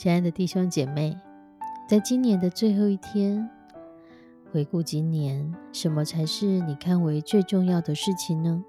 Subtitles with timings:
[0.00, 1.14] 亲爱的弟兄姐妹，
[1.86, 3.46] 在今年的最后一天，
[4.50, 8.64] 回顾今年，什么才是你看为最重要的事情呢？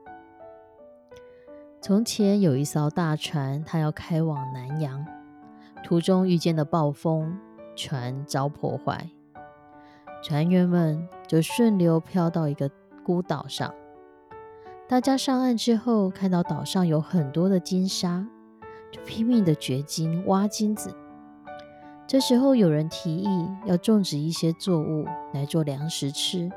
[1.80, 5.06] 从前有一艘大船，它要开往南洋，
[5.86, 7.40] 途中遇见了暴风，
[7.78, 9.10] 船遭破坏，
[10.22, 12.70] 船员们就顺流漂到一个
[13.06, 13.74] 孤岛上。
[14.86, 18.28] 大家上岸之后，看到岛上有很多的金沙，
[18.92, 20.94] 就拼命的掘金、挖金子。
[22.12, 26.52] 这时候有人提议要种植一些作物来做粮食吃，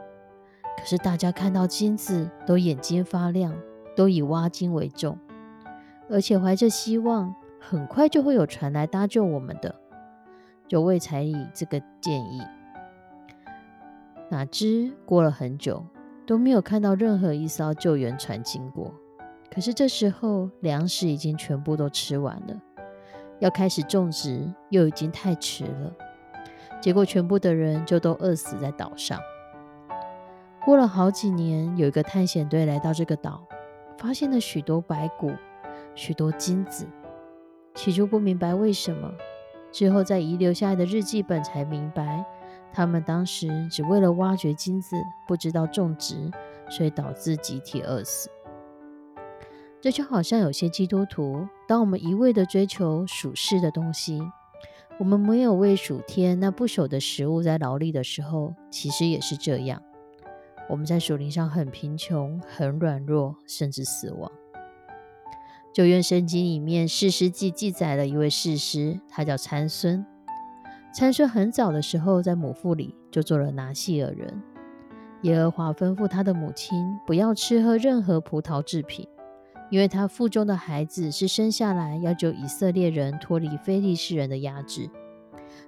[0.77, 3.55] 可是大家看到金子都眼睛发亮，
[3.94, 5.16] 都以挖金为重，
[6.11, 9.72] 而且怀着希望，很快就会有船来搭救我们的，
[10.66, 12.42] 就未采议这个建议。
[14.30, 15.86] 哪知过了很久，
[16.27, 18.92] 都没有看到任何一艘救援船经过。
[19.55, 22.61] 可是这时候粮食已经全部都吃完了。
[23.40, 25.92] 要开始种植，又已经太迟了。
[26.80, 29.18] 结果，全部的人就都饿死在岛上。
[30.64, 33.42] 过了好几年，有一个探险队来到这个岛，
[33.98, 35.33] 发现了许多白骨、
[35.94, 36.86] 许多金子。
[37.74, 39.11] 起初不明白为什么，
[39.73, 42.24] 之后在遗留下来的日记本才明白，
[42.73, 44.96] 他们当时只为了挖掘金子，
[45.27, 46.30] 不知道种植，
[46.70, 48.30] 所以导致集体饿死。
[49.84, 54.18] 这就好像有些基督徒，当我们一味的追求属世的东西，
[54.98, 59.83] 我们没有为属天那不朽的食物在劳力的时候，其实也是这样。
[60.70, 64.33] 我们在属灵上很贫穷、很软弱，甚至死亡。
[65.70, 70.02] 旧约圣经里面，士师记记载了一位士师，他叫参孙。
[70.94, 74.42] 参孙很早的时候，在母腹里就做了拿细尔人。
[75.24, 79.06] 耶和华吩咐他的母亲，不要吃喝任何葡萄制品。
[79.74, 84.89] 因为他腹中的孩子是生下来要救以色列人脱离非利士人的压制，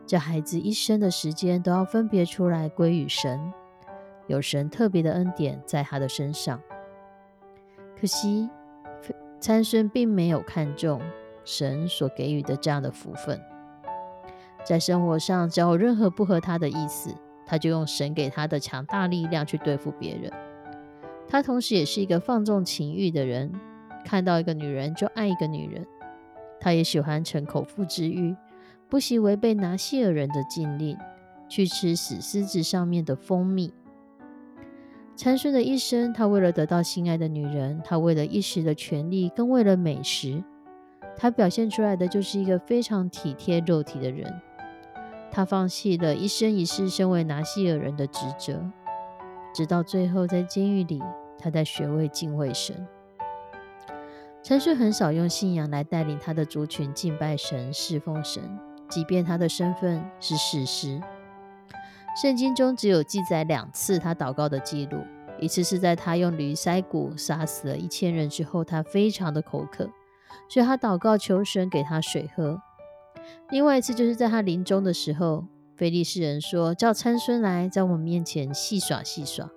[0.07, 3.53] 这孩子一生的时间都要分别出来归于神，
[4.29, 6.63] 有神特别的恩典在他的身上。
[8.01, 8.49] 可惜
[9.41, 11.01] 参孙并没有看重
[11.45, 13.41] 神所给予的这样的福分，
[14.65, 17.13] 在生活上只要有任何不合他的意思，
[17.45, 20.33] 他就用神给他的强大力量去对付别人。
[21.27, 23.53] 他同时也是一个放纵情欲的人。
[24.07, 25.85] 看到一个女人就爱一个女人，
[26.61, 28.37] 他也喜欢逞口腹之欲，
[28.89, 30.97] 不惜违背拿西尔人的禁令，
[31.49, 33.75] 去吃死狮子上面的蜂蜜。
[35.17, 40.41] 参孙的一生，他为了得到心爱的女人，他为了一时的权利，更为了美食，
[41.17, 44.33] 他表现出来的就是一个非常体贴肉体的人。
[45.33, 48.71] 他放弃了一生一世身为拿西尔人的职责，
[49.53, 51.03] 直到最后在监狱里，
[51.37, 52.87] 他在学会敬畏神。
[54.47, 58.41] 参孙很少用信仰来带领他的族群敬拜神、侍奉神，
[58.89, 61.01] 即便他的身份是士师。
[62.23, 64.99] 圣经中只有记载两次他祷告的记录，
[65.41, 69.91] 一次是在他用驴腮骨杀死了一千人之后，他非常的口渴，
[70.49, 72.57] 所以他祷告求神给他水喝；
[73.51, 75.45] 另外一次就是在他临终的时候，
[75.75, 79.51] 菲利士人说叫参孙来在我们面前戏耍戏耍。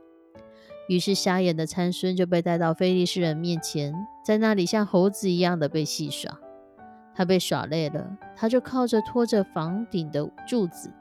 [0.89, 3.93] 于是，瞎眼的参孙就被带到非利士人面前，
[4.25, 6.35] 在那里像猴子一样的被戏耍。
[7.13, 10.91] 他被耍累了，他就靠着拖着房顶的柱子，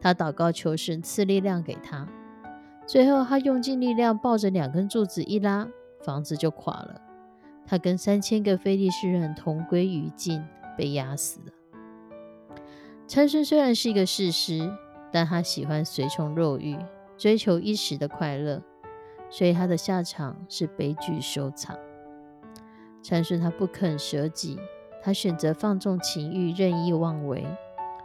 [0.00, 2.04] 他祷告求神赐力量给他。
[2.84, 5.68] 最后，他用尽力量抱着两根柱子一拉，
[6.02, 7.00] 房子就垮了。
[7.64, 10.44] 他跟三千个非利士人同归于尽，
[10.76, 12.56] 被压死了。
[13.06, 14.68] 参孙虽然是一个士师，
[15.12, 16.76] 但他喜欢随从肉欲，
[17.16, 18.60] 追求一时的快乐。
[19.30, 21.76] 所以他的下场是悲剧收场。
[23.02, 24.58] 禅师他不肯舍己，
[25.02, 27.46] 他选择放纵情欲，任意妄为，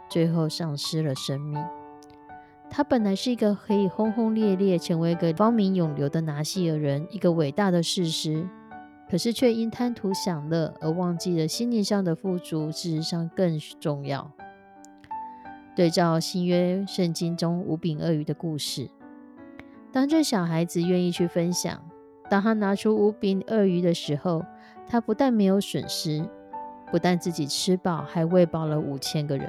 [0.08, 1.62] 最后丧失了生命。
[2.70, 8.48] 他本来是一个可以轰轰烈烈成为一个芳名永留的拿西尔人，一个伟大的事实，
[9.08, 14.30] 可是却因贪图享乐而忘记了心灵上的富足，事实上更重要。
[15.76, 18.88] 对照新约圣经中五饼鳄鱼的故事，
[19.94, 21.80] 当这小孩子愿意去分享，
[22.28, 24.44] 当他拿出五饼鳄鱼的时候，
[24.88, 26.28] 他不但没有损失，
[26.90, 29.48] 不但自己吃饱，还喂饱了五千个人。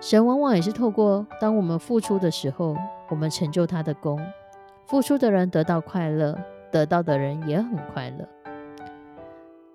[0.00, 2.76] 神往往也是透过当我们付出的时候，
[3.10, 4.24] 我们成就他的功。
[4.86, 6.38] 付出的人得到快乐，
[6.70, 8.28] 得到的人也很快乐。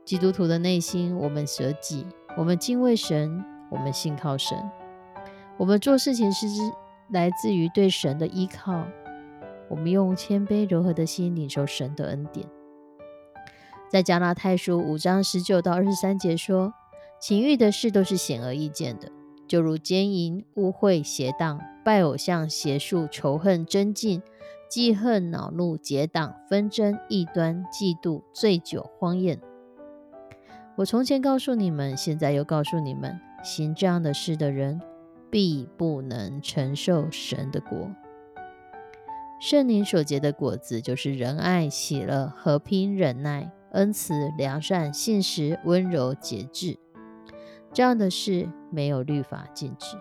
[0.05, 2.07] 基督徒的内心，我们舍己，
[2.37, 4.57] 我们敬畏神，我们信靠神，
[5.57, 6.47] 我们做事情是
[7.09, 8.85] 来自于对神的依靠。
[9.69, 12.47] 我们用谦卑柔和的心领受神的恩典。
[13.89, 16.73] 在加拉太书五章十九到二十三节说
[17.21, 19.11] ：“情欲的事都是显而易见的。”
[19.47, 24.21] 就如奸淫、污秽、邪荡、拜偶像、邪术、仇恨、争竞、
[24.69, 29.39] 记恨、恼怒、结党、纷争、异端、嫉妒、醉酒、荒宴。
[30.75, 34.81] 我从前告诉你们，现在又告诉你们：行这样的事的人，
[35.31, 37.89] 必不能承受神的国。
[39.39, 46.79] 圣灵所结的果子，就是仁爱、喜乐、和平、忍耐、恩慈、良善、信实、温柔、节制。
[47.71, 49.95] 这样的事没有律法禁止。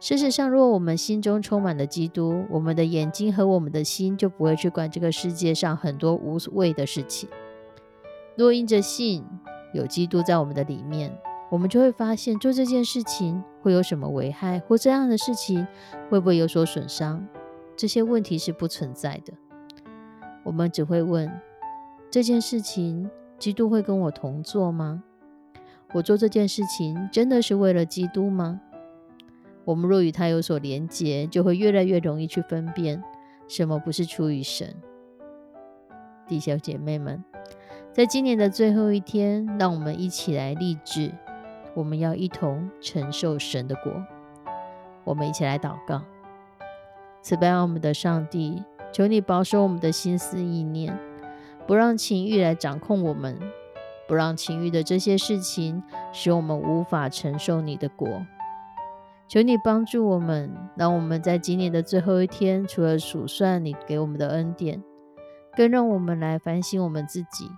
[0.00, 7.28] 事实上，若我们心中充满了基督，我们的眼睛和我们的心就不会去管这个世界上很多无谓的事情。
[8.36, 9.24] 若因着信
[9.72, 11.16] 有基督在我们的里面，
[11.48, 15.64] 我们就会发现做这件事情会有什么危害，或这样的事情
[16.10, 17.24] 会不会有所损伤？
[17.82, 19.32] 这些问题是不存在的。
[20.44, 21.28] 我们只会问：
[22.12, 25.02] 这件事情，基督会跟我同做吗？
[25.92, 28.60] 我做这件事情真的是为了基督吗？
[29.64, 33.02] 我们若与他有所连结，就会越来越容易去分辨
[33.48, 34.76] 什么不是出于神。
[36.28, 37.24] 弟兄姐妹们，
[37.92, 41.12] 在今年的最后一天，让我们一起来立志，
[41.74, 43.92] 我们要一同承受神的果。
[45.02, 46.00] 我们一起来祷告：
[47.22, 50.98] 慈悲我们的上帝，求你保守我们的心思意念，
[51.66, 53.38] 不让情欲来掌控我们。
[54.08, 55.82] 不让情欲的这些事情
[56.12, 58.26] 使我们无法承受你的果。
[59.26, 64.82] 求你帮助我们，让我们在今年的最后一天，除了数算你给我们的恩典，
[65.56, 67.48] 更让我们来反省我们自己，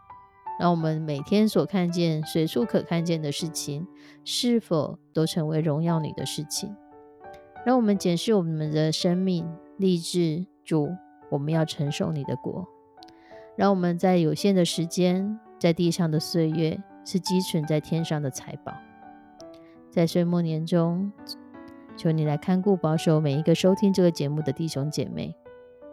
[0.61, 3.89] 让我们每天所看见、随处可看见的事情，
[4.23, 6.77] 是否都成为荣耀你的事情？
[7.65, 10.95] 让我们检视我们的生命，立志主，
[11.31, 12.67] 我们要承受你的国。
[13.57, 15.39] 让我们在有限的时间。
[15.57, 18.75] 在地上的岁月是积存在天上的财宝，
[19.91, 21.11] 在岁末年中，
[21.97, 25.35] 求你来看顾保守每一个收听这个节目的弟兄姐妹。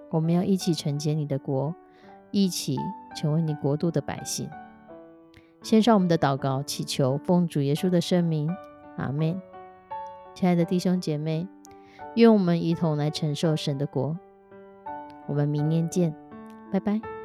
[0.10, 1.74] 我们要一起承接你的国，
[2.32, 2.76] 一起
[3.16, 4.50] 成为你国度的百姓。
[5.62, 8.54] 献上我们的祷告，祈求奉主耶稣的圣名，
[8.98, 9.42] 阿门。
[10.34, 11.48] 亲爱的弟兄姐妹，
[12.16, 14.18] 愿我们一同来承受神的国。
[15.28, 16.14] 我们明年见，
[16.72, 17.21] 拜拜。